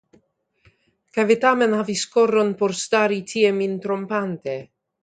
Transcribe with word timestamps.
Kaj 1.17 1.25
vi 1.31 1.37
tamen 1.45 1.77
havis 1.81 2.03
koron 2.17 2.51
por 2.63 2.75
stari 2.83 3.25
tie 3.35 3.57
min 3.61 3.79
trompante. 3.87 4.63